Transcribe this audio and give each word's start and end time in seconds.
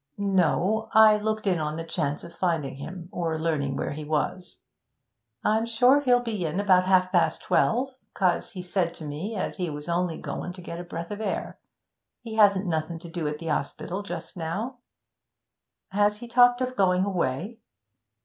'No; 0.17 0.89
I 0.95 1.15
looked 1.17 1.45
in 1.45 1.59
on 1.59 1.75
the 1.75 1.83
chance 1.83 2.23
of 2.23 2.33
finding 2.33 2.77
him, 2.77 3.07
or 3.11 3.37
learning 3.37 3.77
where 3.77 3.91
he 3.91 4.03
was.' 4.03 4.63
'I'm 5.43 5.67
sure 5.67 6.01
he'll 6.01 6.23
be 6.23 6.43
in 6.43 6.59
about 6.59 6.85
half 6.85 7.11
past 7.11 7.43
twelve, 7.43 7.89
'cause 8.15 8.53
he 8.53 8.63
said 8.63 8.95
to 8.95 9.05
me 9.05 9.35
as 9.35 9.57
he 9.57 9.69
was 9.69 9.87
only 9.87 10.17
goin' 10.17 10.53
to 10.53 10.61
get 10.63 10.79
a 10.79 10.83
breath 10.83 11.11
of 11.11 11.21
air. 11.21 11.59
He 12.23 12.33
hasn't 12.33 12.65
nothing 12.65 12.97
to 12.97 13.11
do 13.11 13.27
at 13.27 13.37
the 13.37 13.51
'ospital 13.51 14.01
just 14.01 14.35
now.' 14.35 14.79
'Has 15.89 16.17
he 16.17 16.27
talked 16.27 16.61
of 16.61 16.75
going 16.75 17.03
away?' 17.05 17.59